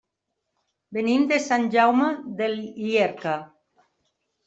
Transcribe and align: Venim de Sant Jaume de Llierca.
Venim 0.99 1.27
de 1.33 1.39
Sant 1.45 1.69
Jaume 1.77 2.09
de 2.43 2.51
Llierca. 2.59 3.39